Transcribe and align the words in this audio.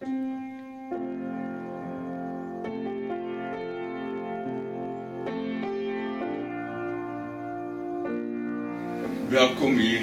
Welkom 0.00 0.16
hier 9.76 10.00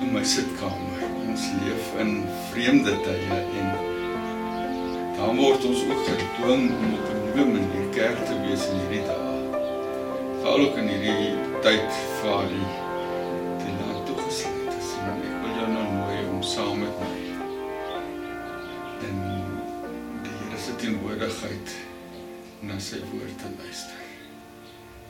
in 0.00 0.10
my 0.12 0.24
sitkamer. 0.24 1.06
Ons 1.28 1.46
leef 1.62 1.94
in 2.02 2.26
vreemde 2.50 2.96
tye 3.06 3.38
en 3.38 3.70
dan 5.20 5.38
word 5.38 5.64
ons 5.70 5.86
ook 5.86 6.02
gedwing 6.10 6.74
om 6.74 6.90
op 6.98 7.06
'n 7.14 7.22
nuwe 7.30 7.46
manier 7.46 7.88
kerk 7.94 8.26
te 8.26 8.34
wees 8.42 8.66
in 8.74 8.78
hierdie 8.82 9.06
dae. 9.06 9.38
Veral 10.42 10.66
ook 10.66 10.76
in 10.82 10.88
hierdie 10.88 11.38
tyd 11.62 11.90
die 12.26 12.46
die 12.58 12.79
na 22.80 22.86
sy 22.86 22.98
woord 23.12 23.34
te 23.36 23.48
luister. 23.58 24.04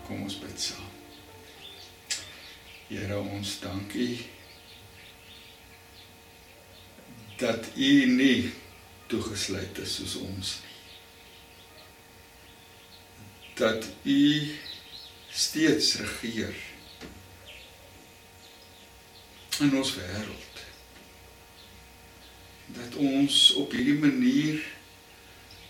Kom 0.03 0.25
ons 0.25 0.35
bid 0.43 0.59
saam. 0.59 0.87
Here 2.89 3.19
ons 3.21 3.53
dankie 3.63 4.25
dat 7.39 7.69
U 7.79 7.93
nie 8.11 8.51
toegesluit 9.13 9.79
is 9.85 9.93
soos 10.01 10.17
ons 10.19 10.51
nie. 10.65 10.81
Dat 13.63 13.87
U 14.03 14.19
steeds 15.45 15.93
regeer 16.03 16.59
in 19.63 19.79
ons 19.79 19.95
wêreld. 20.01 20.67
Dat 22.83 22.99
ons 22.99 23.41
op 23.63 23.79
hierdie 23.79 23.99
manier 24.03 24.59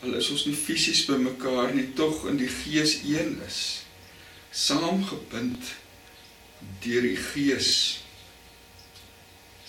al 0.01 0.17
is 0.17 0.31
ons 0.33 0.47
nie 0.49 0.57
fisies 0.57 1.05
bymekaar 1.09 1.75
nie, 1.77 1.91
tog 1.97 2.25
in 2.31 2.41
die 2.41 2.49
gees 2.51 3.01
een 3.05 3.37
is, 3.47 3.61
saamgebind 4.51 5.75
deur 6.85 7.05
die 7.05 7.17
gees 7.17 7.71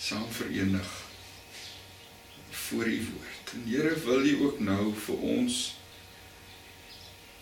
saam 0.02 0.26
verenig 0.34 0.88
voor 2.50 2.86
u 2.86 2.98
woord. 3.12 3.52
En 3.52 3.64
Here 3.68 3.94
wil 4.04 4.26
u 4.26 4.34
ook 4.44 4.60
nou 4.60 4.92
vir 5.06 5.16
ons 5.16 5.60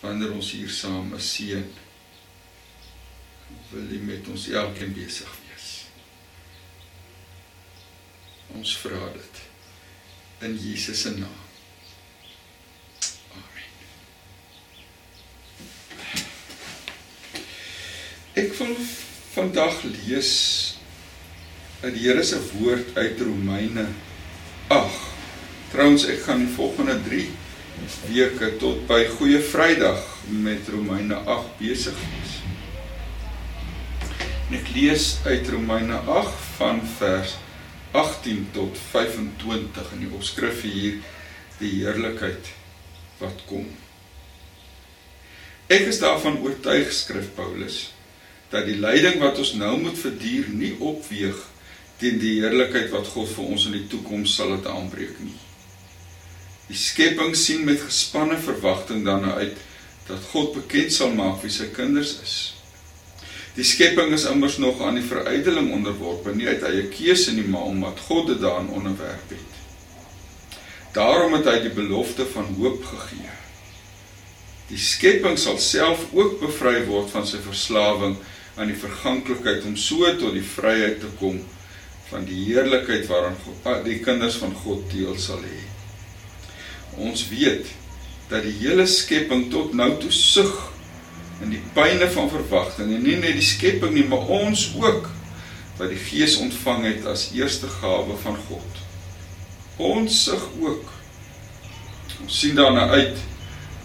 wanneer 0.01 0.33
ons 0.33 0.51
hier 0.51 0.69
saam 0.69 1.13
is 1.15 1.33
seën. 1.35 1.67
Wil 3.71 3.93
u 3.97 4.01
met 4.07 4.27
ons 4.27 4.47
elkeen 4.49 4.93
besig 4.93 5.37
wees. 5.45 5.69
Ons 8.57 8.75
vra 8.83 9.07
dit 9.15 9.45
in 10.47 10.57
Jesus 10.57 11.07
se 11.07 11.15
naam. 11.17 11.40
Ek 18.41 18.55
wil 18.57 18.71
vandag 19.35 19.83
lees 19.85 20.29
uit 21.83 21.91
die 21.93 22.07
Here 22.07 22.23
se 22.25 22.39
woord 22.55 22.95
uit 22.97 23.19
Romeine 23.21 23.83
8. 24.73 24.95
Trouwens 25.69 26.07
ek 26.09 26.23
gaan 26.25 26.41
die 26.41 26.53
volgende 26.55 26.95
3 27.05 27.27
weke 28.07 28.49
tot 28.63 28.81
by 28.89 29.03
Goeie 29.19 29.43
Vrydag 29.45 30.01
met 30.41 30.73
Romeine 30.73 31.21
8 31.35 31.53
besig 31.61 32.01
wees. 32.07 32.33
En 34.47 34.57
ek 34.57 34.73
lees 34.73 35.07
uit 35.29 35.53
Romeine 35.53 36.01
8 36.09 36.49
van 36.57 36.81
vers 36.97 37.37
18 37.93 38.43
tot 38.57 38.83
25 38.89 39.95
in 39.99 40.05
die 40.07 40.13
opskrif 40.17 40.65
hier 40.65 40.97
die 41.61 41.75
heerlikheid 41.83 42.53
wat 43.21 43.45
kom. 43.45 43.69
Ek 45.69 45.91
is 45.93 46.01
daarvan 46.01 46.41
oortuig 46.41 46.89
skryf 46.89 47.35
Paulus 47.37 47.83
dat 48.51 48.67
die 48.67 48.77
lyding 48.79 49.19
wat 49.21 49.39
ons 49.39 49.53
nou 49.59 49.77
moet 49.79 49.97
verduur 49.97 50.51
nie 50.51 50.73
opweeg 50.79 51.39
teen 52.01 52.19
die 52.19 52.39
heerlikheid 52.41 52.89
wat 52.91 53.07
God 53.13 53.29
vir 53.31 53.51
ons 53.55 53.67
in 53.69 53.77
die 53.77 53.87
toekoms 53.91 54.35
sal 54.35 54.51
laat 54.51 54.67
aanbreek 54.67 55.19
nie. 55.23 55.37
Die 56.71 56.79
skepping 56.79 57.35
sien 57.37 57.65
met 57.67 57.83
gespanne 57.83 58.39
verwagting 58.41 59.05
daarna 59.05 59.35
uit 59.43 59.59
dat 60.07 60.31
God 60.31 60.55
bekend 60.55 60.93
sal 60.93 61.13
maak 61.15 61.39
wie 61.43 61.51
sy 61.53 61.69
kinders 61.75 62.15
is. 62.23 62.35
Die 63.55 63.67
skepping 63.67 64.13
is 64.15 64.25
immers 64.31 64.57
nog 64.63 64.79
aan 64.81 64.95
die 64.95 65.05
verydeling 65.05 65.71
onderworpe, 65.75 66.31
nie 66.35 66.47
uit 66.47 66.63
eie 66.63 66.85
keuse 66.91 67.35
nie, 67.35 67.43
maar 67.43 67.67
omdat 67.67 67.99
God 68.07 68.31
dit 68.31 68.39
daarin 68.39 68.71
onderwerp 68.71 69.33
het. 69.35 69.59
Daarom 70.95 71.35
het 71.37 71.47
hy 71.47 71.57
die 71.67 71.75
belofte 71.75 72.25
van 72.31 72.47
hoop 72.57 72.83
gegee. 72.87 73.35
Die 74.71 74.79
skepping 74.79 75.37
sal 75.39 75.59
self 75.59 76.07
ook 76.15 76.39
bevry 76.39 76.85
word 76.87 77.11
van 77.11 77.27
sy 77.27 77.39
verslawing 77.43 78.15
aan 78.61 78.69
die 78.69 78.77
verganklikheid 78.77 79.65
om 79.65 79.75
so 79.79 80.05
tot 80.21 80.35
die 80.37 80.45
vryheid 80.45 80.99
te 81.01 81.09
kom 81.17 81.39
van 82.11 82.25
die 82.27 82.43
heerlikheid 82.45 83.07
waaraan 83.09 83.37
God, 83.41 83.61
ah, 83.65 83.79
die 83.85 83.97
kinders 84.03 84.37
van 84.41 84.53
God 84.63 84.83
deel 84.91 85.15
sal 85.19 85.41
hê. 85.41 85.61
Ons 87.01 87.25
weet 87.31 87.71
dat 88.29 88.45
die 88.45 88.53
hele 88.59 88.85
skepping 88.87 89.47
tot 89.51 89.73
nou 89.77 89.89
toe 90.01 90.11
sug 90.13 90.53
in 91.41 91.55
die 91.55 91.63
pyne 91.73 92.05
van 92.13 92.29
verwagting 92.29 92.91
en 92.93 93.01
nie 93.07 93.17
net 93.17 93.39
die 93.39 93.47
skepping 93.47 93.95
nie, 93.95 94.05
maar 94.07 94.29
ons 94.29 94.67
ook 94.77 95.09
wat 95.79 95.89
die 95.89 95.99
Gees 95.99 96.37
ontvang 96.43 96.85
het 96.85 97.07
as 97.09 97.31
eerste 97.33 97.69
gawe 97.79 98.17
van 98.21 98.37
God. 98.45 98.81
Ons 99.81 100.19
sug 100.27 100.43
ook. 100.61 100.91
Ons 102.21 102.41
sien 102.43 102.59
daarna 102.59 102.91
uit 102.93 103.17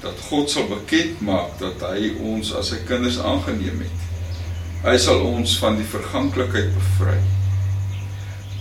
dat 0.02 0.18
God 0.28 0.50
sal 0.52 0.68
bekend 0.68 1.22
maak 1.24 1.56
dat 1.62 1.80
hy 1.88 2.12
ons 2.20 2.52
as 2.58 2.74
sy 2.74 2.82
kinders 2.84 3.16
aangeneem 3.22 3.80
het. 3.86 4.02
Hy 4.86 4.94
sal 5.02 5.24
ons 5.26 5.56
van 5.58 5.74
die 5.74 5.84
verganklikheid 5.90 6.68
bevry. 6.70 7.16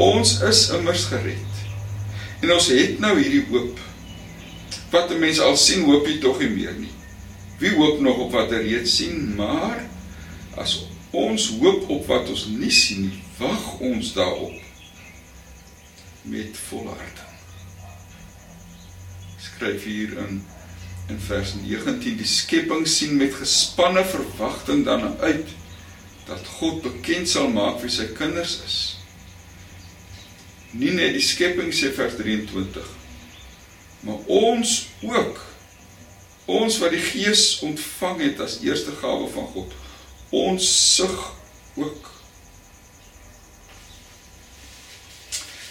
Ons 0.02 0.40
is 0.48 0.64
immers 0.74 1.04
gered. 1.12 1.60
En 2.42 2.54
ons 2.56 2.70
het 2.74 2.96
nou 3.04 3.12
hierdie 3.20 3.44
hoop. 3.52 3.78
Wat 4.90 5.12
'n 5.12 5.20
mens 5.22 5.40
al 5.40 5.54
sien, 5.58 5.84
hoop 5.86 6.08
jy 6.08 6.18
tog 6.20 6.40
nie 6.40 6.50
meer 6.50 6.74
nie. 6.80 6.90
Wie 7.60 7.76
hoop 7.76 8.00
nog 8.02 8.18
op 8.18 8.32
wat 8.32 8.50
hy 8.50 8.58
reeds 8.58 8.96
sien, 8.96 9.36
maar 9.36 9.86
as 10.58 10.88
ons 11.12 11.50
hoop 11.62 11.90
op 11.90 12.08
wat 12.08 12.30
ons 12.30 12.46
nie 12.46 12.72
sien 12.72 13.02
nie, 13.02 13.22
wag 13.38 13.80
ons 13.80 14.14
daarop 14.14 14.62
met 16.22 16.58
volharding. 16.70 17.34
Skryf 19.38 19.84
hier 19.84 20.18
in 20.18 20.42
in 21.08 21.20
vers 21.20 21.54
19 21.54 22.18
die 22.18 22.26
skepping 22.26 22.88
sien 22.88 23.16
met 23.18 23.34
gespanne 23.34 24.06
verwagting 24.06 24.86
dan 24.86 25.20
uit 25.20 25.48
dat 26.26 26.48
God 26.58 26.82
bekend 26.82 27.30
sal 27.30 27.48
maak 27.54 27.82
wie 27.82 27.92
sy 27.94 28.08
kinders 28.18 28.60
is. 28.66 28.78
Nie 30.72 30.92
net 30.92 31.14
die 31.16 31.24
skepping 31.24 31.72
sê 31.74 31.94
vers 31.96 32.18
23 32.20 32.94
maar 34.06 34.22
ons 34.26 34.88
ook. 35.02 35.40
Ons 36.46 36.78
wat 36.78 36.94
die 36.94 37.02
gees 37.02 37.60
ontvang 37.66 38.20
het 38.22 38.42
as 38.46 38.60
eerste 38.62 38.94
gawe 39.02 39.26
van 39.34 39.48
God 39.56 39.74
ons 40.36 40.66
sug 40.96 41.16
ook. 41.80 42.10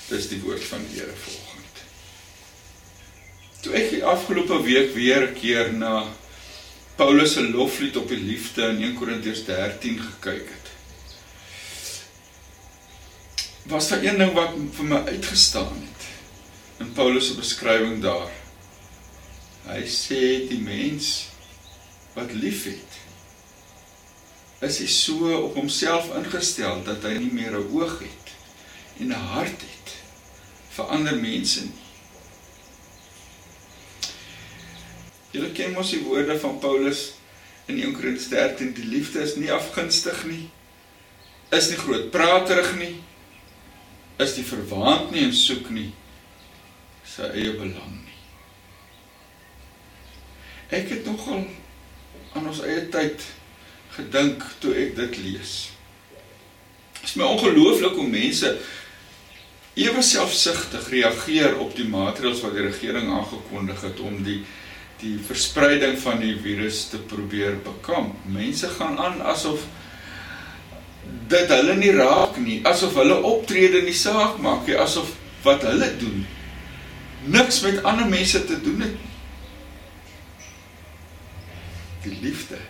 Dis 0.09 0.29
die 0.31 0.41
woord 0.43 0.65
van 0.71 0.83
die 0.89 1.01
Here 1.01 1.15
volgend. 1.25 1.83
Toe 3.65 3.75
ek 3.77 3.91
die 3.95 4.05
afgelope 4.05 4.61
week 4.65 4.95
weer 4.97 5.29
'n 5.29 5.35
keer 5.39 5.73
na 5.73 6.07
Paulus 6.97 7.33
se 7.33 7.51
loflied 7.51 7.97
op 7.97 8.09
die 8.09 8.21
liefde 8.21 8.69
in 8.71 8.83
1 8.83 8.95
Korintiërs 8.95 9.45
13 9.45 9.99
gekyk 9.99 10.51
het 10.51 10.65
was 13.65 13.89
daar 13.89 14.05
een 14.05 14.19
ding 14.19 14.33
wat 14.37 14.55
vir 14.77 14.85
my 14.85 15.01
uitgestaan 15.09 15.75
het 15.81 16.07
in 16.85 16.93
Paulus 16.93 17.27
se 17.27 17.35
beskrywing 17.39 18.03
daar. 18.03 18.33
Hy 19.65 19.83
sê 19.89 20.21
die 20.51 20.61
mens 20.61 21.31
wat 22.15 22.35
liefhet 22.37 23.01
is 24.65 24.79
hy 24.81 24.89
so 24.89 25.31
op 25.39 25.57
homself 25.59 26.11
ingestel 26.19 26.83
dat 26.87 27.05
hy 27.09 27.17
nie 27.21 27.33
meer 27.33 27.57
'n 27.57 27.73
oog 27.73 27.99
het 28.01 28.35
en 29.01 29.09
'n 29.09 29.27
hart 29.33 29.61
het 29.61 29.97
vir 30.77 30.85
ander 30.85 31.17
mense 31.17 31.65
nie. 31.65 31.84
Julle 35.35 35.51
ken 35.51 35.73
mos 35.75 35.91
die 35.91 36.05
woorde 36.07 36.37
van 36.39 36.61
Paulus 36.63 37.09
in 37.67 37.81
1 37.81 37.97
Korintiërs 37.97 38.29
13, 38.31 38.71
die 38.77 38.87
liefde 38.87 39.25
is 39.25 39.35
nie 39.41 39.51
afgunstig 39.51 40.21
nie, 40.31 40.45
is 41.51 41.73
nie 41.73 41.81
grootpraterig 41.81 42.71
nie, 42.79 42.93
is 44.23 44.37
nie 44.39 44.47
verwaand 44.47 45.11
nie 45.11 45.25
en 45.27 45.35
soek 45.35 45.73
nie 45.75 45.91
sy 47.09 47.27
eie 47.35 47.53
belang 47.59 47.99
nie. 47.99 48.19
Ek 50.79 50.89
het 50.95 51.03
nogal 51.07 51.45
aan 52.35 52.49
ons 52.51 52.63
eie 52.63 52.87
tyd 52.95 53.27
gedink 53.95 54.43
toe 54.63 54.73
ek 54.87 54.95
dit 54.99 55.21
lees. 55.27 55.55
Dit 57.01 57.11
is 57.11 57.19
my 57.19 57.27
ongelooflik 57.35 57.99
hoe 57.99 58.09
mense 58.09 58.55
ewe 59.75 60.03
selfsugtig 60.07 60.93
reageer 60.95 61.59
op 61.59 61.75
die 61.75 61.87
maatreëls 61.91 62.43
wat 62.47 62.55
die 62.55 62.69
regering 62.69 63.11
aangekondig 63.11 63.83
het 63.83 64.03
om 64.03 64.23
die 64.27 64.45
die 65.05 65.17
verspreiding 65.21 65.99
van 66.01 66.21
die 66.23 66.35
virus 66.41 66.87
te 66.89 66.99
probeer 66.99 67.59
bekamp. 67.65 68.17
Mense 68.33 68.71
gaan 68.79 68.99
aan 68.99 69.21
asof 69.35 69.67
dit 71.29 71.51
hulle 71.53 71.75
nie 71.77 71.93
raak 71.93 72.39
nie, 72.41 72.61
asof 72.69 72.97
hulle 72.97 73.17
optrede 73.29 73.83
nie 73.85 73.97
saak 73.97 74.39
maak 74.45 74.65
nie, 74.69 74.77
asof 74.81 75.13
wat 75.45 75.65
hulle 75.69 75.91
doen 76.01 76.25
niks 77.25 77.61
met 77.65 77.83
ander 77.85 78.09
mense 78.09 78.45
te 78.45 78.61
doen 78.61 78.81
het 78.85 78.93
nie. 78.93 79.13
Die 82.05 82.19
liefde 82.21 82.61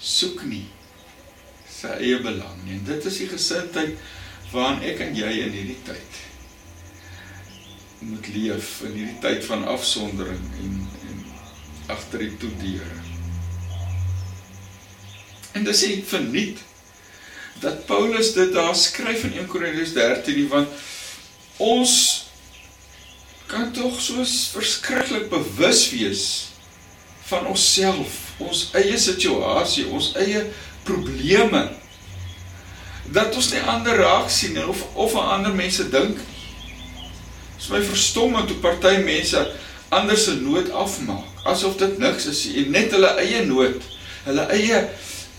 soek 0.00 0.44
nie 0.48 0.64
sy 1.68 1.92
eie 1.98 2.20
belang 2.24 2.60
nie. 2.64 2.78
En 2.78 2.84
dit 2.88 3.08
is 3.10 3.18
die 3.24 3.28
gesindheid 3.28 3.96
waarin 4.52 4.84
ek 4.88 5.02
en 5.04 5.16
jy 5.16 5.32
in 5.46 5.56
hierdie 5.56 5.80
tyd 5.86 6.20
moet 8.02 8.28
leef 8.34 8.70
in 8.88 8.96
hierdie 8.98 9.20
tyd 9.22 9.44
van 9.46 9.62
afsondering 9.70 10.42
en 10.64 10.72
en 11.10 11.21
agter 11.92 12.24
die 12.24 12.34
toedeure. 12.40 13.00
En 15.52 15.64
dis 15.64 15.82
nie 15.86 16.02
verniet 16.08 16.62
dat 17.62 17.84
Paulus 17.86 18.32
dit 18.34 18.52
daar 18.52 18.74
skryf 18.76 19.26
in 19.28 19.36
1 19.44 19.50
Korintiërs 19.52 19.92
13 19.94 20.38
nie 20.40 20.48
want 20.50 20.68
ons 21.62 21.94
kan 23.46 23.68
tog 23.76 24.00
soos 24.00 24.48
verskriklik 24.54 25.28
bewus 25.30 25.84
wees 25.92 26.24
van 27.28 27.46
onsself, 27.46 28.16
ons 28.42 28.64
eie 28.76 28.96
situasie, 28.98 29.86
ons 29.92 30.12
eie 30.20 30.46
probleme 30.88 31.66
dat 33.12 33.34
ons 33.36 33.50
nie 33.52 33.60
ander 33.68 33.98
raak 34.00 34.30
sien 34.32 34.56
of 34.64 34.82
of 34.96 35.14
aan 35.20 35.36
ander 35.36 35.54
mense 35.54 35.84
dink 35.92 36.16
nie. 36.16 36.48
Dis 37.58 37.68
my 37.70 37.82
verstommend 37.84 38.50
hoe 38.50 38.62
party 38.64 38.96
mense 39.04 39.42
ander 39.92 40.18
se 40.18 40.38
nood 40.40 40.70
afmaak 40.72 41.31
asof 41.48 41.76
dit 41.76 41.98
niks 41.98 42.28
is 42.30 42.44
en 42.62 42.70
net 42.70 42.94
hulle 42.94 43.10
eie 43.22 43.42
nood, 43.46 43.82
hulle 44.28 44.46
eie 44.54 44.78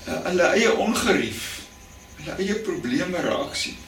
hulle 0.03 0.49
eie 0.57 0.73
ongerief, 0.83 1.43
hulle 2.19 2.35
eie 2.43 2.59
probleme 2.65 3.23
raak 3.23 3.55
sien. 3.55 3.79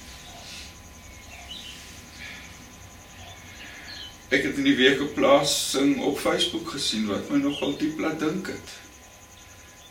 Ek 4.33 4.47
het 4.47 4.57
in 4.57 4.67
die 4.67 4.77
week 4.79 5.03
op 5.03 5.13
plasing 5.15 6.00
op 6.07 6.17
Facebook 6.19 6.71
gesien 6.73 7.06
wat 7.12 7.29
my 7.29 7.39
nogal 7.44 7.75
diep 7.79 8.00
laat 8.01 8.19
dink 8.23 8.50
het. 8.51 8.73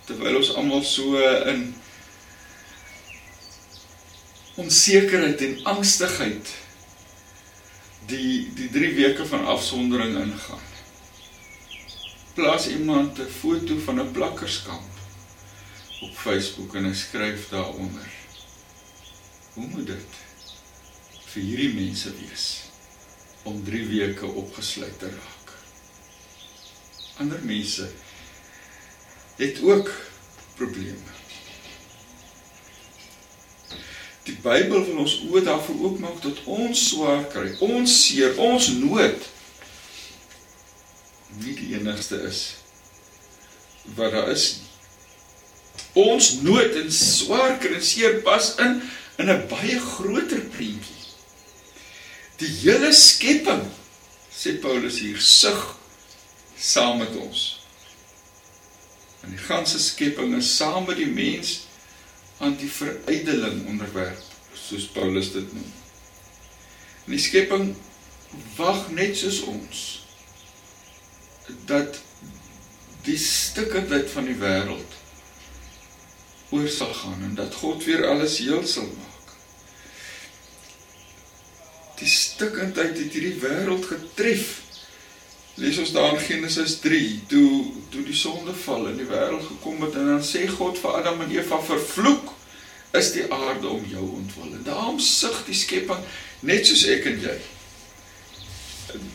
Terwyl 0.09 0.41
ons 0.41 0.53
almal 0.59 0.85
so 0.85 1.21
in 1.53 1.69
onsekerheid 4.61 5.41
en 5.45 5.57
angstigheid 5.77 6.53
die 8.11 8.51
die 8.55 8.69
3 8.71 8.93
weke 8.99 9.27
van 9.27 9.47
afsondering 9.47 10.17
ingaan. 10.25 10.74
Plaas 12.35 12.67
iemand 12.69 13.19
'n 13.19 13.31
foto 13.41 13.79
van 13.79 14.01
'n 14.01 14.11
plakkerskamp 14.11 14.93
op 16.01 16.17
Facebook 16.17 16.75
en 16.75 16.85
hy 16.85 16.95
skryf 16.95 17.49
daaronder: 17.49 18.09
Hoe 19.53 19.67
moet 19.67 19.87
dit 19.87 20.13
vir 21.25 21.43
hierdie 21.43 21.75
mense 21.75 22.11
wees 22.19 22.63
om 23.43 23.65
3 23.65 23.87
weke 23.87 24.27
opgesluit 24.27 24.99
te 24.99 25.11
raak? 25.11 25.53
Ander 27.17 27.41
mense 27.43 27.91
het 29.37 29.63
ook 29.63 29.91
probleme. 30.55 31.13
Die 34.23 34.37
Bybel 34.43 34.85
wil 34.85 34.97
ons 34.97 35.21
oë 35.29 35.45
daarvoor 35.45 35.81
oopmaak 35.81 36.23
dat 36.23 36.43
ons 36.45 36.89
swaar 36.89 37.25
kry, 37.27 37.57
ons 37.59 38.07
seer, 38.07 38.39
ons 38.39 38.69
nood 38.69 39.34
nie 41.43 41.55
die 41.59 41.73
enigste 41.79 42.21
is 42.29 42.43
wat 43.97 44.13
daar 44.13 44.31
is 44.33 44.47
nie. 44.61 44.71
Ons 46.05 46.31
nood 46.43 46.77
en 46.79 46.93
swaar 46.93 47.59
kry 47.63 47.77
en 47.79 47.85
seer 47.85 48.21
pas 48.27 48.55
in 48.63 48.81
in 49.23 49.31
'n 49.31 49.47
baie 49.49 49.79
groter 49.79 50.41
prentjie. 50.51 51.03
Die 52.37 52.51
hele 52.65 52.93
skepping, 52.93 53.63
sê 54.35 54.59
Paulus 54.59 54.99
hier, 54.99 55.21
sug 55.21 55.77
saam 56.59 56.99
met 56.99 57.17
ons. 57.17 57.61
En 59.23 59.31
die 59.31 59.39
ganse 59.39 59.79
skepping 59.79 60.35
is 60.37 60.57
saam 60.57 60.87
met 60.87 60.97
die 60.97 61.07
mens 61.07 61.67
aan 62.39 62.57
die 62.57 62.71
verydeling 62.71 63.67
onderwerp, 63.67 64.19
soos 64.55 64.91
Paulus 64.91 65.33
dit 65.33 65.53
noem. 65.53 65.73
En 67.05 67.13
die 67.13 67.23
skepping 67.23 67.77
wag 68.57 68.91
net 68.91 69.17
soos 69.17 69.41
ons 69.41 70.04
dat 71.65 72.01
die 73.05 73.19
stukkendheid 73.19 74.11
van 74.11 74.29
die 74.29 74.37
wêreld 74.41 75.01
oor 76.55 76.69
sal 76.69 76.93
gaan 76.95 77.23
en 77.23 77.35
dat 77.35 77.55
God 77.61 77.85
weer 77.85 78.07
alles 78.07 78.39
heel 78.39 78.65
sal 78.67 78.87
maak. 78.87 79.33
Die 82.01 82.09
stukkendheid 82.11 82.97
het 82.99 83.13
hierdie 83.13 83.41
wêreld 83.43 83.87
getref. 83.91 84.61
Lees 85.61 85.79
ons 85.79 85.93
daar 85.95 86.17
in 86.17 86.23
Genesis 86.23 86.79
3, 86.83 87.01
toe 87.31 87.51
toe 87.91 88.03
die 88.07 88.17
sondeval 88.19 88.89
in 88.91 88.97
die 89.03 89.09
wêreld 89.11 89.45
gekom 89.47 89.85
het 89.87 89.99
en 90.01 90.15
dan 90.15 90.25
sê 90.27 90.47
God 90.51 90.81
vir 90.81 90.97
Adam 91.01 91.21
en 91.27 91.35
Eva 91.35 91.61
vervloek 91.63 92.33
is 92.95 93.11
die 93.15 93.27
aarde 93.33 93.69
om 93.69 93.85
jou 93.91 94.07
ontwil. 94.17 94.55
En 94.55 94.65
daarom 94.67 94.99
sug 95.03 95.45
die 95.47 95.59
skepping 95.59 96.01
net 96.47 96.67
soos 96.67 96.87
ek 96.91 97.11
en 97.11 97.21
jy 97.23 97.37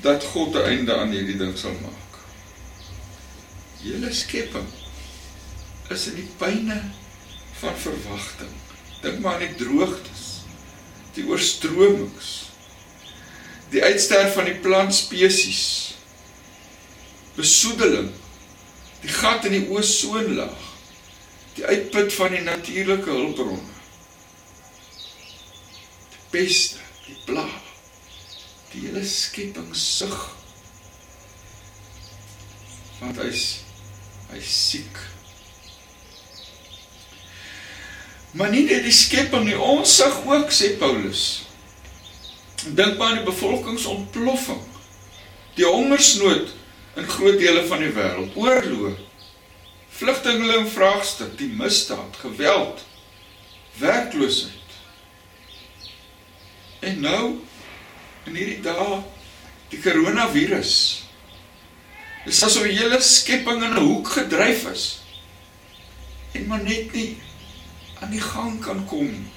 dat 0.04 0.24
God 0.34 0.56
'n 0.56 0.68
einde 0.72 0.96
aan 0.98 1.12
hierdie 1.16 1.38
ding 1.38 1.58
sal 1.58 1.76
maak. 1.82 2.09
Hele 3.80 4.14
skepping 4.14 4.68
is 5.90 6.08
in 6.12 6.20
die 6.20 6.28
pyne 6.38 6.80
van 7.60 7.78
verwagting. 7.80 8.56
Dink 9.04 9.22
maar 9.24 9.40
aan 9.40 9.46
die 9.48 9.60
droogtes, 9.62 10.26
die 11.16 11.26
oorstromings, 11.30 12.32
die 13.72 13.84
uitsterf 13.84 14.34
van 14.36 14.50
die 14.50 14.58
plantspesies, 14.60 15.64
besoedeling, 17.38 18.12
die 19.00 19.14
gat 19.16 19.48
in 19.48 19.56
die 19.56 19.70
ozonlaag 19.72 20.68
die 21.60 21.68
uitput 21.68 22.14
van 22.14 22.32
die 22.32 22.42
natuurlike 22.42 23.10
hulpbronne. 23.12 23.78
Die 26.10 26.22
peste, 26.32 26.80
die 27.08 27.18
plaag, 27.26 27.58
die 28.72 28.86
hele 28.86 29.04
skepping 29.04 29.74
sug. 29.76 30.16
Want 33.02 33.20
hy's 33.20 33.44
hy's 34.34 34.54
siek. 34.70 35.02
Maar 38.38 38.52
nie 38.54 38.66
net 38.68 38.86
die 38.86 38.94
skepping 38.94 39.48
nie, 39.48 39.58
ons 39.58 39.96
sug 39.98 40.22
ook 40.30 40.54
sê 40.54 40.76
Paulus. 40.82 41.26
Dink 42.68 42.98
maar 43.00 43.14
aan 43.14 43.22
die 43.22 43.30
bevolkingsontploffing. 43.30 44.62
Die 45.58 45.66
hongersnood 45.66 46.54
in 47.00 47.08
groot 47.10 47.40
dele 47.40 47.64
van 47.68 47.82
die 47.84 47.94
wêreld, 47.96 48.36
oorlog 48.38 48.98
vlugtelinge 50.00 50.64
vraagstuk, 50.72 51.34
die 51.38 51.50
misdaad, 51.60 52.16
geweld, 52.22 52.86
werkloosheid. 53.82 54.78
En 56.80 57.02
nou 57.04 57.24
in 58.30 58.38
hierdie 58.38 58.62
dae 58.64 59.02
die 59.74 59.82
koronavirus. 59.84 60.76
Dis 62.30 62.44
asof 62.46 62.68
die 62.68 62.78
hele 62.78 63.00
skepping 63.02 63.64
in 63.66 63.74
'n 63.74 63.82
hoek 63.82 64.10
gedryf 64.14 64.68
is. 64.70 65.02
En 66.38 66.46
maar 66.48 66.62
net 66.62 66.94
nie 66.94 67.18
aan 68.00 68.12
die 68.12 68.22
gang 68.22 68.60
kan 68.62 68.86
kom 68.86 69.06
nie. 69.06 69.32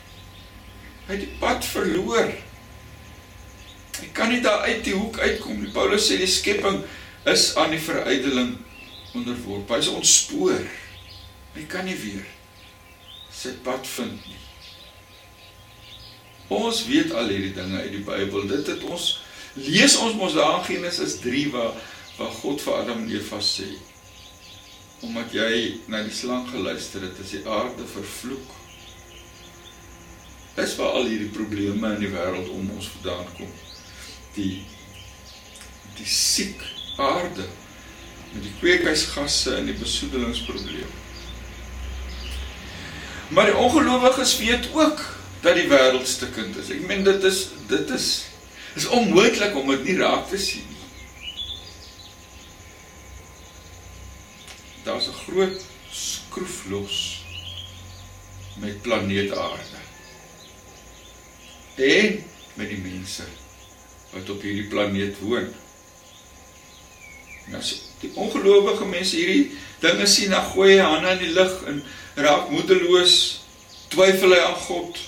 Hy 1.06 1.14
het 1.16 1.24
die 1.24 1.38
pad 1.40 1.64
verloor. 1.64 2.28
Hy 4.00 4.08
kan 4.12 4.28
nie 4.28 4.40
daar 4.40 4.60
uit 4.68 4.84
die 4.84 4.94
hoek 4.94 5.18
uitkom 5.18 5.62
nie. 5.62 5.72
Paulus 5.72 6.10
sê 6.10 6.18
die 6.20 6.28
skepping 6.28 6.82
is 7.24 7.54
aan 7.56 7.70
die 7.70 7.80
verydeling 7.80 8.58
onderworp. 9.14 9.72
Hy 9.72 9.78
is 9.78 9.88
ontspoor. 9.88 10.60
Hy 11.54 11.64
kan 11.68 11.88
nie 11.88 11.96
weer 11.96 12.28
sy 13.32 13.54
pad 13.64 13.86
vind 13.86 14.20
nie. 14.26 14.40
Ons 16.52 16.84
weet 16.86 17.12
al 17.16 17.32
hierdie 17.32 17.54
dinge 17.56 17.80
uit 17.80 17.92
die 17.96 18.04
Bybel. 18.04 18.46
Dit 18.52 18.66
het 18.66 18.84
ons 18.84 19.22
lees 19.54 19.96
ons 19.96 20.14
mos 20.16 20.36
daar 20.36 20.60
in 20.60 20.64
Genesis 20.64 21.16
3 21.24 21.48
waar 21.56 21.72
waar 22.18 22.34
God 22.42 22.60
vir 22.62 22.74
Adam 22.80 23.04
en 23.04 23.14
Eva 23.14 23.40
sê 23.40 23.70
omdat 25.02 25.32
jy 25.34 25.80
na 25.90 26.02
die 26.06 26.14
slang 26.14 26.44
geluister 26.46 27.02
het, 27.02 27.16
is 27.18 27.32
die 27.34 27.42
aarde 27.50 27.82
vervloek. 27.90 28.52
Dis 30.54 30.76
waar 30.78 31.00
al 31.00 31.08
hierdie 31.10 31.32
probleme 31.34 31.90
in 31.96 32.04
die 32.04 32.12
wêreld 32.12 32.52
om 32.54 32.70
ons 32.70 32.90
vandaan 32.94 33.26
kom. 33.34 33.50
Die 34.36 34.62
die 35.98 36.06
siek 36.08 36.62
aarde 37.02 37.44
met 38.32 38.44
die 38.46 38.54
kweekhuisgasse 38.60 39.56
en 39.58 39.66
die 39.68 39.76
besoedelingsprobleem. 39.76 40.94
Maar 43.32 43.50
die 43.50 43.56
ongelowiges 43.56 44.38
weet 44.38 44.70
ook 44.72 45.02
dat 45.42 45.54
die 45.58 45.68
wêreld 45.68 46.06
stikkend 46.06 46.56
is. 46.56 46.70
Ek 46.70 46.86
meen 46.86 47.04
dit 47.04 47.24
is 47.24 47.48
dit 47.68 47.90
is 47.90 48.08
is 48.78 48.86
onmoontlik 48.88 49.56
om 49.56 49.68
dit 49.74 49.84
nie 49.84 49.96
raak 49.98 50.28
te 50.30 50.38
sien 50.40 50.64
nie. 50.68 50.80
Daar's 54.84 55.08
'n 55.08 55.21
groot 55.32 55.64
skroef 55.90 56.64
los 56.68 57.24
met 58.60 58.82
planeet 58.82 59.32
Aarde. 59.36 59.80
En 61.74 62.24
met 62.54 62.68
die 62.68 62.80
mense 62.84 63.24
wat 64.12 64.28
op 64.30 64.42
hierdie 64.44 64.68
planeet 64.68 65.16
woon. 65.24 65.48
Nou 67.48 67.62
die 68.02 68.10
ongelowige 68.18 68.84
mense 68.84 69.16
hierdie 69.16 69.56
dinge 69.80 70.06
sien, 70.06 70.34
dan 70.34 70.44
gooi 70.52 70.74
hy 70.74 70.84
hande 70.84 71.14
in 71.16 71.22
die 71.24 71.32
lug 71.32 71.54
en 71.70 71.80
raak 72.20 72.50
moedeloos, 72.52 73.16
twyfel 73.94 74.36
hy 74.36 74.40
aan 74.44 74.60
God. 74.66 75.00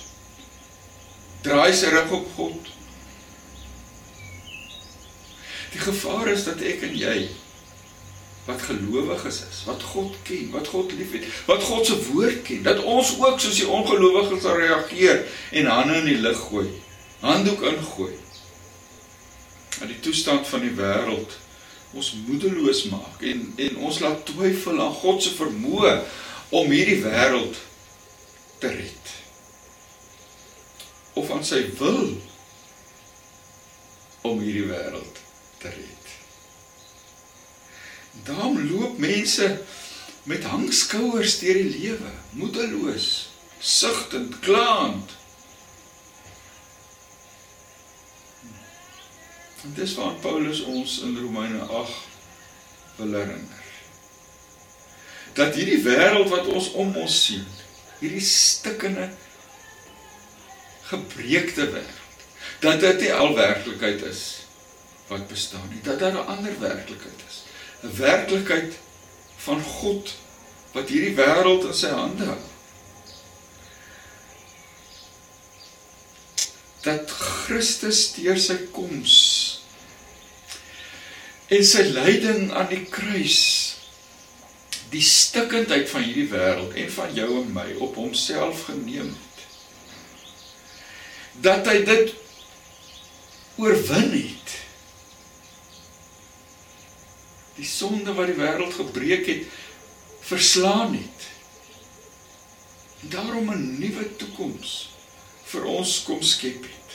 Draai 1.45 1.73
sy 1.77 1.93
rug 1.93 2.17
op 2.17 2.29
God. 2.39 2.73
Die 5.75 5.83
gevaar 5.83 6.31
is 6.33 6.47
dat 6.47 6.63
ek 6.65 6.87
en 6.87 6.95
jy 6.97 7.17
wat 8.45 8.61
gelowiges 8.61 9.39
is, 9.49 9.63
wat 9.65 9.83
God 9.83 10.15
ken, 10.23 10.51
wat 10.53 10.67
God 10.67 10.91
liefhet, 10.93 11.25
wat 11.45 11.63
God 11.63 11.85
se 11.85 11.97
woord 12.11 12.43
ken, 12.45 12.61
dat 12.63 12.83
ons 12.83 13.15
ook 13.19 13.39
soos 13.41 13.57
die 13.57 13.67
ongelowiges 13.67 14.43
sal 14.45 14.59
reageer 14.61 15.23
en 15.51 15.71
hande 15.71 15.97
in 16.03 16.11
die 16.11 16.19
lug 16.21 16.37
gooi, 16.49 16.67
handdoek 17.25 17.65
ingooi. 17.71 18.13
Dat 19.79 19.89
die 19.89 19.99
toestand 19.99 20.47
van 20.47 20.61
die 20.61 20.75
wêreld 20.77 21.33
ons 21.95 22.11
moedeloos 22.27 22.83
maak 22.91 23.23
en 23.23 23.41
en 23.65 23.77
ons 23.87 23.99
laat 24.03 24.25
twyfel 24.27 24.81
aan 24.83 24.95
God 25.01 25.23
se 25.23 25.33
vermoë 25.37 25.95
om 26.55 26.71
hierdie 26.71 27.01
wêreld 27.03 27.57
te 28.61 28.71
red. 28.71 29.13
Of 31.15 31.31
aan 31.31 31.45
sy 31.47 31.63
wil 31.79 32.17
om 34.27 34.41
hierdie 34.43 34.67
wêreld 34.69 35.23
te 35.63 35.71
red. 35.71 36.04
Daarom 38.23 38.71
loop 38.71 38.97
mense 38.97 39.61
met 40.23 40.43
hangskouers 40.43 41.39
deur 41.39 41.53
die 41.53 41.79
lewe, 41.79 42.11
moedeloos, 42.29 43.29
sugtend, 43.59 44.39
klaand. 44.39 45.11
En 49.63 49.73
dis 49.73 49.93
waar 49.93 50.17
Paulus 50.21 50.61
ons 50.61 50.99
in 50.99 51.17
Romeine 51.17 51.61
8 51.61 51.93
wil 52.95 53.13
herinner. 53.13 53.63
Dat 55.33 55.55
hierdie 55.55 55.81
wêreld 55.83 56.29
wat 56.31 56.47
ons 56.47 56.71
om 56.71 56.95
ons 56.95 57.15
sien, 57.25 57.45
hierdie 57.99 58.23
stikkende 58.23 59.09
gebreekte 60.85 61.65
wêreld, 61.73 62.27
dat 62.61 62.79
dit 62.79 63.05
nie 63.05 63.13
al 63.13 63.33
werklikheid 63.35 64.05
is 64.09 64.23
wat 65.09 65.27
bestaan 65.27 65.67
nie, 65.69 65.81
dat 65.85 65.99
daar 65.99 66.13
'n 66.13 66.29
ander 66.37 66.59
werklikheid 66.59 67.21
is. 67.27 67.44
'n 67.83 67.95
Werklikheid 67.97 68.73
van 69.45 69.61
God 69.61 70.13
wat 70.73 70.89
hierdie 70.89 71.15
wêreld 71.15 71.65
in 71.69 71.73
sy 71.73 71.91
hande 71.93 72.25
hou. 72.25 72.43
dat 76.85 77.09
Christus 77.11 78.13
deur 78.13 78.37
sy 78.41 78.57
koms 78.73 79.15
en 81.53 81.63
sy 81.65 81.83
lyding 81.93 82.51
aan 82.53 82.69
die 82.69 82.83
kruis 82.89 83.39
die 84.93 85.01
stikkendheid 85.05 85.89
van 85.89 86.05
hierdie 86.05 86.27
wêreld 86.29 86.77
en 86.81 86.91
van 86.97 87.15
jou 87.17 87.29
en 87.41 87.49
my 87.55 87.65
op 87.81 87.97
homself 88.01 88.67
geneem 88.69 89.09
het 89.09 89.39
dat 91.47 91.71
hy 91.71 91.79
dit 91.89 92.13
oorwin 93.61 94.13
het 94.13 94.55
die 97.55 97.67
sonde 97.67 98.13
wat 98.13 98.31
die 98.31 98.39
wêreld 98.39 98.73
gebreek 98.75 99.25
het 99.29 99.47
verslaan 100.25 100.93
het. 100.97 101.27
En 103.01 103.09
daarom 103.09 103.51
'n 103.51 103.79
nuwe 103.79 104.15
toekoms 104.15 104.89
vir 105.45 105.63
ons 105.63 106.03
kom 106.03 106.21
skep 106.21 106.63
het. 106.63 106.89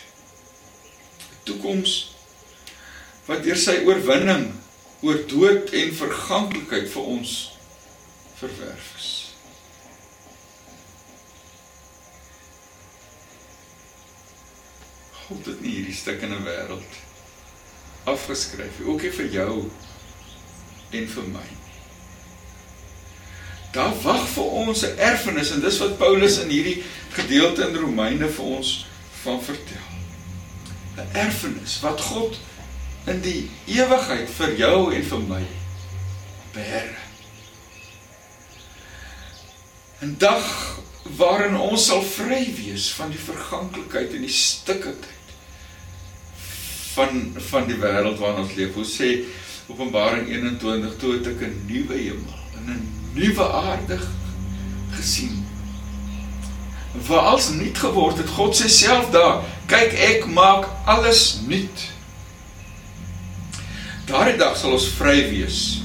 'n 1.30 1.42
toekoms 1.42 2.14
wat 3.26 3.42
deur 3.42 3.56
sy 3.56 3.76
oorwinning 3.86 4.52
oor 5.00 5.26
dood 5.26 5.70
en 5.70 5.94
verganklikheid 5.94 6.90
vir 6.90 7.02
ons 7.02 7.50
verwerf 8.34 8.94
is. 8.96 9.08
God 15.28 15.46
het 15.46 15.60
nie 15.60 15.70
hierdie 15.70 15.94
stukkende 15.94 16.40
wêreld 16.42 16.98
afgeskryf 18.10 18.80
nie, 18.80 18.88
ook 18.90 19.02
nie 19.02 19.12
vir 19.14 19.28
jou 19.34 19.54
en 20.90 21.08
vir 21.08 21.26
my. 21.32 21.46
Daar 23.72 23.94
wag 24.02 24.26
vir 24.28 24.44
ons 24.44 24.82
'n 24.82 24.98
erfenis 24.98 25.50
en 25.50 25.60
dis 25.60 25.78
wat 25.78 25.98
Paulus 25.98 26.38
in 26.38 26.48
hierdie 26.48 26.82
gedeelte 27.12 27.68
in 27.68 27.76
Romeine 27.76 28.28
vir 28.28 28.44
ons 28.44 28.86
van 29.22 29.42
vertel. 29.42 29.88
'n 30.96 31.08
Erfenis 31.12 31.80
wat 31.80 32.00
God 32.00 32.38
in 33.06 33.20
die 33.20 33.50
ewigheid 33.66 34.30
vir 34.30 34.56
jou 34.56 34.94
en 34.94 35.04
vir 35.04 35.20
my 35.20 35.44
beheer. 36.52 36.98
'n 40.02 40.14
Dag 40.18 40.80
waarin 41.16 41.56
ons 41.56 41.86
sal 41.86 42.02
vry 42.02 42.44
wees 42.56 42.90
van 42.92 43.10
die 43.10 43.18
verganklikheid 43.18 44.14
en 44.14 44.26
die 44.26 44.32
stikkindheid 44.34 45.18
van 46.94 47.36
van 47.50 47.66
die 47.66 47.78
wêreld 47.78 48.18
waarin 48.18 48.44
ons 48.44 48.54
leef. 48.58 48.74
Hoe 48.74 48.84
sê 48.84 49.10
Openbaring 49.70 50.28
21 50.28 50.96
toe 50.98 51.12
het 51.12 51.26
ek 51.26 51.40
'n 51.46 51.64
nuwe 51.66 51.94
hemel 51.94 52.34
en 52.56 52.64
'n 52.72 52.82
nuwe 53.14 53.52
aarde 53.52 53.98
gesien. 54.90 55.46
Waar 57.06 57.18
alles 57.18 57.48
nuut 57.48 57.78
geword 57.78 58.16
het, 58.16 58.28
God 58.28 58.56
sê 58.60 58.68
self 58.68 59.10
daar, 59.10 59.42
kyk 59.66 59.92
ek 59.92 60.26
maak 60.26 60.66
alles 60.84 61.40
nuut. 61.46 61.78
Daardie 64.06 64.36
dag 64.36 64.56
sal 64.56 64.72
ons 64.72 64.88
vry 64.88 65.28
wees 65.30 65.82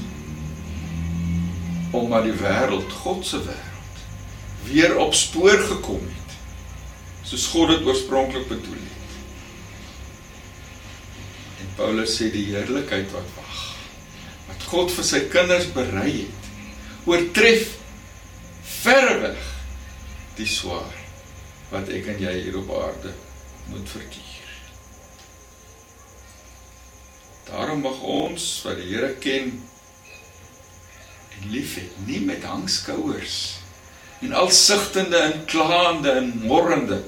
omdat 1.90 2.22
die 2.22 2.32
wêreld, 2.32 2.92
God 2.92 3.26
se 3.26 3.38
wêreld, 3.38 3.98
weer 4.64 4.98
op 4.98 5.14
spoor 5.14 5.58
gekom 5.58 6.02
het. 6.02 6.34
Soos 7.22 7.46
God 7.46 7.68
dit 7.68 7.86
oorspronklik 7.86 8.48
bedoel 8.48 8.82
het. 8.82 9.05
Paulus 11.76 12.14
sê 12.16 12.30
die 12.32 12.46
heerlikheid 12.48 13.10
wat 13.12 13.32
wag, 13.36 13.56
wat 14.48 14.62
God 14.70 14.92
vir 14.96 15.04
sy 15.04 15.20
kinders 15.32 15.66
berei 15.74 16.22
het, 16.22 16.46
oortref 17.04 17.74
verreweg 18.66 19.52
die 20.38 20.48
swaar 20.48 20.94
wat 21.72 21.90
ek 21.92 22.08
en 22.14 22.22
jy 22.24 22.32
hier 22.46 22.56
op 22.62 22.72
aarde 22.78 23.12
moet 23.68 23.92
verkies. 23.92 24.32
Daarom 27.46 27.84
mag 27.84 28.00
ons 28.02 28.48
wat 28.64 28.80
die 28.80 28.88
Here 28.90 29.12
ken 29.22 29.52
en 31.36 31.48
liefhet, 31.52 31.92
nie 32.08 32.22
met 32.24 32.46
hangskouers 32.48 33.38
en 34.24 34.32
al 34.32 34.48
sigtende 34.48 35.20
en 35.28 35.42
klaande 35.50 36.16
en 36.22 36.32
morrende 36.48 37.02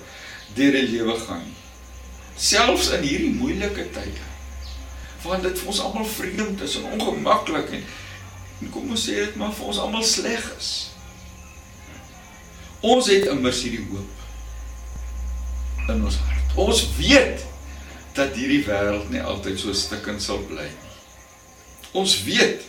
deur 0.55 0.77
die 0.77 0.89
lewe 0.93 1.17
gaan 1.25 1.41
nie. 1.41 1.57
Selfs 2.39 2.93
in 2.95 3.07
hierdie 3.07 3.33
moeilike 3.35 3.89
tye 3.97 4.28
want 5.23 5.43
dit 5.43 5.59
vir 5.59 5.73
ons 5.73 5.81
almal 5.83 6.07
vreemd 6.07 6.63
is 6.67 6.77
en 6.79 6.93
ongemaklik 6.95 7.73
en, 7.79 7.85
en 8.63 8.71
kom 8.75 8.91
ons 8.95 9.07
sê 9.09 9.19
dit 9.19 9.37
maar 9.41 9.55
vir 9.57 9.73
ons 9.73 9.81
almal 9.83 10.07
sleg 10.07 10.45
is. 10.59 10.71
Ons 12.87 13.11
het 13.11 13.27
immers 13.33 13.63
hierdie 13.67 13.87
hoop 13.91 15.89
in 15.89 16.05
ons 16.05 16.19
hart. 16.23 16.57
Ons 16.59 16.85
weet 16.99 17.43
dat 18.19 18.37
hierdie 18.37 18.65
wêreld 18.67 19.11
nie 19.11 19.23
altyd 19.23 19.59
so 19.61 19.75
stikkend 19.75 20.23
sal 20.23 20.43
bly 20.47 20.67
nie. 20.69 20.95
Ons 21.99 22.19
weet 22.27 22.67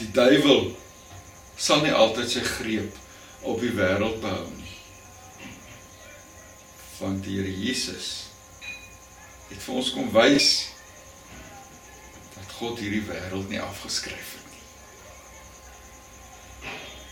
die 0.00 0.08
duiwel 0.14 0.70
sal 1.60 1.82
nie 1.84 1.92
altyd 1.92 2.30
sy 2.32 2.42
greep 2.46 2.96
op 3.44 3.60
die 3.60 3.72
wêreld 3.76 4.20
behou 4.22 4.48
nie. 4.54 4.74
Want 7.00 7.24
die 7.24 7.38
Here 7.40 7.52
Jesus 7.52 8.10
het 9.50 9.58
vir 9.64 9.80
ons 9.80 9.90
kom 9.96 10.12
wys 10.14 10.50
God 12.60 12.80
hierdie 12.82 13.02
wêreld 13.08 13.48
nie 13.48 13.60
afgeskryf 13.64 14.34
het 14.36 14.48
nie. 14.52 14.64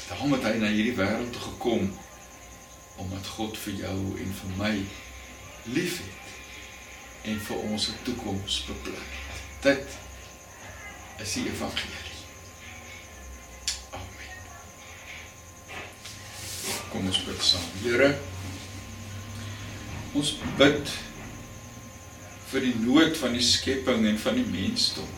Daarom 0.08 0.36
het 0.36 0.44
hy 0.44 0.54
na 0.60 0.72
hierdie 0.72 0.96
wêreld 0.98 1.32
toe 1.32 1.44
gekom 1.46 1.88
omdat 2.98 3.30
God 3.38 3.56
vir 3.64 3.80
jou 3.86 3.98
en 4.20 4.34
vir 4.40 4.54
my 4.58 4.72
liefhet 5.72 6.32
en 7.32 7.40
vir 7.48 7.64
ons 7.70 7.88
'n 7.88 8.02
toekoms 8.04 8.64
beplan. 8.68 9.08
Dit 9.62 9.86
is 11.24 11.32
die 11.32 11.46
evangelie. 11.48 12.16
Amen. 13.90 14.34
Kom 16.90 17.06
ons 17.06 17.24
bid 17.24 17.42
saam. 17.42 17.70
Here, 17.82 18.18
Ons 20.16 20.38
bid 20.56 20.92
vir 22.48 22.64
die 22.64 22.76
nood 22.80 23.16
van 23.20 23.34
die 23.36 23.44
skepping 23.44 24.06
en 24.08 24.20
van 24.22 24.38
die 24.38 24.46
mensdom. 24.48 25.08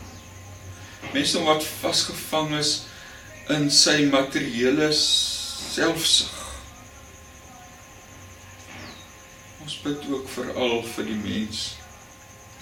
Mensdom 1.12 1.44
wat 1.44 1.64
vasgevang 1.64 2.52
is 2.58 2.82
in 3.50 3.70
sy 3.74 4.04
materiële 4.12 4.92
selfsug. 4.94 6.36
Ons 9.64 9.80
bid 9.82 10.06
ook 10.10 10.28
veral 10.30 10.84
vir 10.94 11.08
die 11.10 11.18
mens 11.18 11.64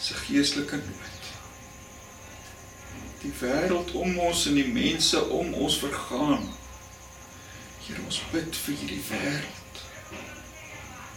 se 0.01 0.17
geestelike 0.23 0.81
nood. 0.81 1.29
Die 3.21 3.35
wêreld 3.41 3.93
om 3.99 4.17
ons 4.31 4.47
en 4.49 4.57
die 4.57 4.71
mense 4.73 5.21
om 5.35 5.53
ons 5.53 5.77
vergaan. 5.83 6.47
Here, 7.85 8.01
ons 8.07 8.23
bid 8.33 8.57
vir 8.65 8.81
hierdie 8.81 9.03
wêreld. 9.11 9.83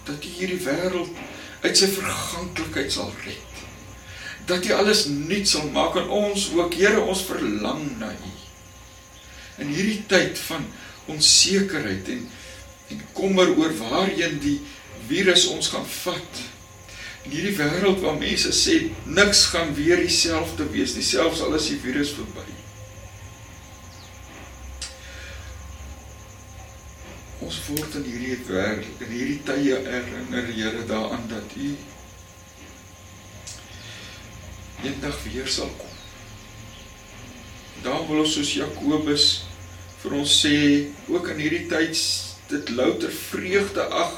Dat 0.09 0.25
U 0.25 0.33
hierdie 0.39 0.59
wêreld 0.65 1.23
uit 1.61 1.77
sy 1.77 1.91
verganklikheid 1.95 2.91
sal 2.91 3.15
red. 3.23 3.50
Dat 4.45 4.65
U 4.65 4.71
alles 4.73 5.05
nuut 5.05 5.47
sal 5.47 5.67
maak 5.73 5.95
en 6.01 6.09
ons 6.09 6.49
ook, 6.55 6.73
Here, 6.73 7.01
ons 7.01 7.25
verlang 7.27 7.83
na 7.99 8.11
U. 8.11 8.31
In 9.61 9.73
hierdie 9.73 10.03
tyd 10.09 10.39
van 10.49 10.65
onsekerheid 11.11 12.09
en 12.09 12.29
en 12.91 13.01
kommer 13.15 13.57
oor 13.57 13.73
waarheen 13.77 14.39
die 14.43 14.57
virus 15.07 15.45
ons 15.47 15.69
gaan 15.71 15.85
vat. 16.03 16.41
In 17.23 17.35
hierdie 17.35 17.53
wêreld 17.59 18.01
waar 18.03 18.17
mense 18.19 18.51
sê 18.55 18.77
niks 19.05 19.45
gaan 19.53 19.75
weer 19.77 20.01
dieselfde 20.01 20.67
wees 20.73 20.95
nie, 20.97 21.05
selfs 21.05 21.43
al 21.45 21.55
is 21.59 21.69
die 21.71 21.79
virus 21.83 22.11
verby. 22.17 22.47
Ons 27.45 27.61
word 27.69 27.97
in 28.01 28.09
hierdie 28.09 28.41
wêreld, 28.49 29.05
in 29.05 29.15
hierdie 29.15 29.39
tye 29.47 29.79
herinner 29.87 30.51
Here 30.51 30.85
daaraan 30.89 31.27
dat 31.31 31.57
U 31.57 31.71
eendag 34.83 35.17
weer 35.27 35.47
sal 35.47 35.71
kom. 35.77 35.95
Daar 37.85 38.03
wil 38.07 38.23
ons 38.23 38.35
soos 38.37 38.53
Jakobus 38.57 39.29
vir 40.01 40.17
ons 40.17 40.33
sê 40.43 40.57
ook 41.11 41.31
in 41.33 41.41
hierdie 41.43 41.65
tyd 41.69 41.97
dit 42.51 42.69
louter 42.75 43.13
vreugde 43.13 43.85
ag 44.03 44.17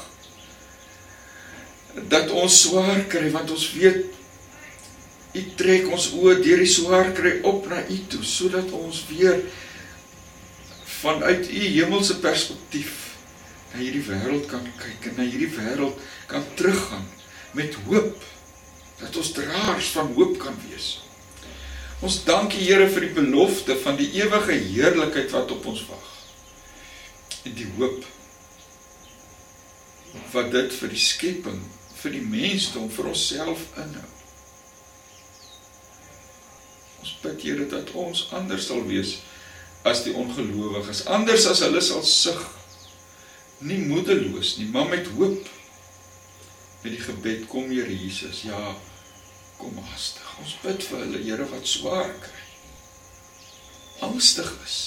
dat 2.10 2.30
ons 2.34 2.56
swaar 2.64 3.04
kry 3.10 3.28
want 3.34 3.52
ons 3.54 3.68
weet 3.76 4.10
U 5.34 5.42
trek 5.58 5.88
ons 5.90 6.12
oë 6.14 6.36
deur 6.44 6.60
die 6.62 6.70
swaar 6.70 7.08
kry 7.14 7.32
op 7.50 7.66
na 7.70 7.80
U 7.90 7.96
toe 8.10 8.22
sodat 8.26 8.70
ons 8.74 9.00
weer 9.10 9.40
vanuit 11.00 11.48
U 11.50 11.62
hemelse 11.78 12.20
perspektief 12.22 12.92
na 13.72 13.82
hierdie 13.82 14.04
wêreld 14.06 14.46
kan 14.50 14.66
kyk 14.78 15.10
en 15.10 15.18
na 15.18 15.26
hierdie 15.26 15.50
wêreld 15.56 15.98
kan 16.30 16.46
teruggaan 16.58 17.04
met 17.58 17.74
hoop 17.88 18.22
dat 19.04 19.16
ons 19.20 19.32
draers 19.36 19.90
van 19.94 20.12
hoop 20.16 20.38
kan 20.40 20.56
wees. 20.68 20.98
Ons 22.04 22.22
dank 22.26 22.52
U 22.52 22.60
Here 22.60 22.88
vir 22.90 23.06
die 23.06 23.14
belofte 23.16 23.76
van 23.80 23.96
die 24.00 24.10
ewige 24.18 24.56
heerlikheid 24.56 25.30
wat 25.32 25.52
op 25.54 25.66
ons 25.70 25.84
wag. 25.88 26.10
En 27.44 27.54
die 27.56 27.68
hoop 27.76 28.02
wat 30.34 30.50
dit 30.54 30.74
vir 30.78 30.92
die 30.92 31.00
skepping, 31.00 31.60
vir 31.98 32.14
die 32.14 32.22
mensdom, 32.22 32.90
vir 32.92 33.08
onsself 33.10 33.64
inhou. 33.80 34.10
Ons 37.04 37.14
bid 37.22 37.46
Here 37.46 37.68
dat 37.70 37.92
ons 37.98 38.26
anders 38.36 38.68
sal 38.70 38.84
wees 38.88 39.18
as 39.84 40.04
die 40.06 40.14
ongelowiges, 40.16 41.04
anders 41.12 41.44
as 41.50 41.60
hulle 41.64 41.82
sal 41.84 42.04
sug 42.08 42.40
nie 43.64 43.80
moedeloos 43.84 44.56
nie, 44.60 44.68
maar 44.72 44.88
met 44.88 45.08
hoop. 45.16 45.48
Met 46.84 46.92
die 46.92 47.00
gebed 47.00 47.46
kom 47.48 47.70
Here 47.72 47.92
Jesus. 47.92 48.42
Ja, 48.48 48.74
kom 49.58 49.78
haastig. 49.90 50.30
Ons 50.42 50.56
bid 50.62 50.82
vir 50.88 51.04
hulle, 51.04 51.22
Here, 51.24 51.46
wat 51.50 51.68
swaar 51.68 52.10
kry. 52.24 52.42
Angstig 54.08 54.50
is 54.64 54.80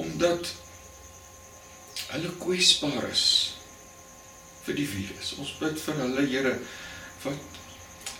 omdat 0.00 0.48
hulle 2.12 2.30
kwesbaar 2.40 3.04
is 3.10 3.24
vir 4.64 4.78
die 4.78 4.86
virus. 4.88 5.34
Ons 5.40 5.52
bid 5.60 5.76
vir 5.80 5.98
hulle, 6.00 6.24
Here, 6.30 6.54
wat 7.26 7.58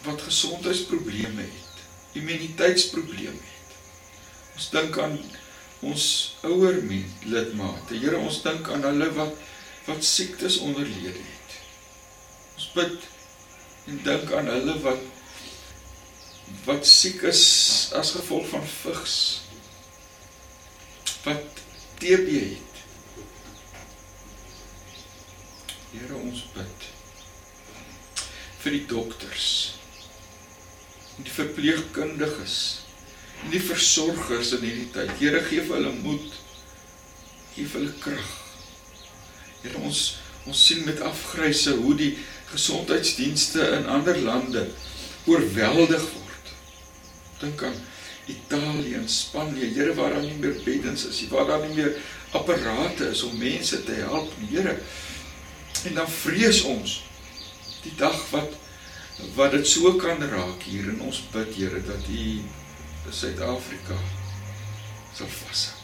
wat 0.03 0.25
gesondheidsprobleme 0.27 1.45
het, 1.47 1.83
immuniteitsprobleme 2.19 3.39
het. 3.39 3.77
Ons 4.57 4.69
dink 4.75 4.99
aan 4.99 5.15
ons 5.87 6.07
ouer 6.47 6.81
mens 6.89 7.23
lidmate. 7.31 7.95
Here, 8.03 8.19
ons 8.19 8.41
dink 8.43 8.69
aan 8.71 8.83
hulle 8.89 9.09
wat 9.19 9.39
wat 9.87 10.05
siektes 10.07 10.61
onderlede 10.63 11.19
het. 11.19 11.55
Ons 12.59 12.69
bid 12.75 13.07
en 13.91 14.03
dink 14.07 14.35
aan 14.39 14.51
hulle 14.51 14.77
wat 14.85 15.09
wat 16.65 16.87
siek 16.87 17.23
is 17.29 17.45
as 17.99 18.15
gevolg 18.17 18.49
van 18.53 18.67
vigs. 18.67 19.17
Wat 21.25 21.63
TB 22.03 22.29
het. 22.39 22.81
Here, 25.93 26.17
ons 26.17 26.45
bid 26.55 26.89
vir 28.63 28.77
die 28.77 28.85
dokters 28.87 29.49
en 31.19 31.27
die 31.27 31.35
verpleegkundiges 31.35 32.57
en 33.43 33.51
die 33.53 33.63
versorgers 33.63 34.55
in 34.57 34.65
hierdie 34.69 34.89
tyd. 34.95 35.11
Here 35.19 35.43
gee 35.49 35.65
vir 35.67 35.81
hulle 35.81 35.93
moed. 36.05 36.39
Gee 37.57 37.67
vir 37.67 37.83
hulle 37.83 37.97
krag. 38.03 38.33
Here 39.65 39.83
ons 39.83 40.05
ons 40.43 40.59
sien 40.59 40.81
met 40.83 40.99
afgryse 41.07 41.77
hoe 41.85 41.93
die 41.95 42.15
gesondheidsdienste 42.51 43.63
in 43.77 43.87
ander 43.91 44.19
lande 44.19 44.65
oorweldig 45.31 46.03
word. 46.03 46.22
Dink 47.43 47.63
aan 47.67 47.79
Italië 48.31 48.95
en 48.95 49.09
Spanje, 49.09 49.67
Here 49.75 49.95
waar 49.99 50.15
daar 50.15 50.23
nie 50.23 50.39
meer 50.39 50.59
beddens 50.65 51.07
is 51.11 51.21
nie, 51.21 51.29
waar 51.33 51.47
daar 51.47 51.67
nie 51.67 51.75
meer 51.75 51.97
apparate 52.39 53.11
is 53.11 53.23
om 53.27 53.39
mense 53.39 53.83
te 53.85 53.99
help 54.07 54.31
nie, 54.39 54.53
Here. 54.57 54.79
En 55.91 55.95
dan 55.99 56.11
vrees 56.11 56.63
ons 56.71 57.01
die 57.83 57.95
dag 57.99 58.19
wat 58.31 58.59
wat 59.37 59.53
dit 59.53 59.67
so 59.69 59.91
kan 60.01 60.23
raak 60.25 60.63
hier 60.65 60.87
in 60.95 61.03
ons 61.05 61.21
bid, 61.35 61.55
Here, 61.59 61.83
dat 61.87 62.07
U 62.09 62.43
Suid-Afrika 63.11 63.99
sal 65.15 65.29
vashou. 65.29 65.77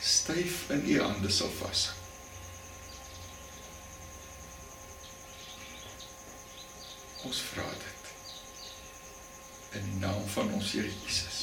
Styf 0.00 0.64
in 0.70 0.82
u 0.86 1.00
hande 1.02 1.30
sal 1.30 1.52
vashou. 1.60 1.94
Ons 7.26 7.42
vra 7.50 7.68
dit 7.70 7.95
in 9.76 9.90
die 9.90 10.00
naam 10.00 10.22
van 10.34 10.52
ons 10.52 10.72
Here 10.72 10.88
Jesus. 10.88 11.42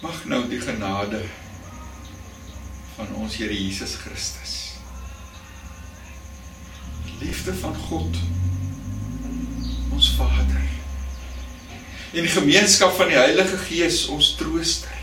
Mag 0.00 0.24
nou 0.24 0.46
die 0.48 0.60
genade 0.60 1.22
van 2.96 3.14
ons 3.14 3.36
Here 3.36 3.54
Jesus 3.54 3.94
Christus. 3.94 4.56
Liefde 7.20 7.54
van 7.54 7.76
God 7.76 8.16
ons 9.92 10.14
Vader. 10.16 10.62
En 12.12 12.24
die 12.24 12.32
gemeenskap 12.32 12.96
van 12.96 13.12
die 13.12 13.16
Heilige 13.16 13.58
Gees 13.68 14.06
ons 14.08 14.32
trooster. 14.40 14.96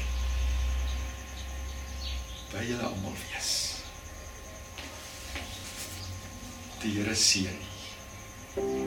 By 2.51 2.65
julle 2.65 2.83
almal 2.89 3.13
wees. 3.29 3.51
Die 6.87 6.93
Here 6.93 7.13
seën. 7.13 8.86